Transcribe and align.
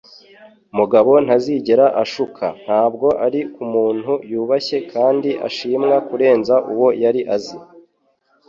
Mugabo 0.77 1.11
ntazigera 1.25 1.85
ashuka- 2.03 2.45
ntabwo 2.63 3.07
ari 3.25 3.39
kumuntu 3.53 4.11
yubashye 4.31 4.77
kandi 4.93 5.29
ashimwa 5.47 5.95
kurenza 6.07 6.55
uwo 6.71 6.87
yari 7.03 7.21
azi. 7.35 7.57